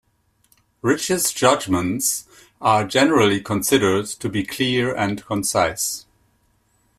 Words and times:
Rich's 0.81 1.31
judgments 1.31 2.25
are 2.59 2.87
generally 2.87 3.39
considered 3.39 4.07
to 4.07 4.29
be 4.29 4.43
clear 4.43 4.95
and 4.95 5.23
concise. 5.23 6.07